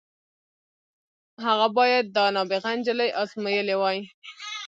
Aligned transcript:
هغه 1.45 1.65
بايد 1.77 2.05
دا 2.15 2.25
نابغه 2.35 2.69
نجلۍ 2.79 3.09
ازمايلې 3.21 3.75
وای. 3.81 3.99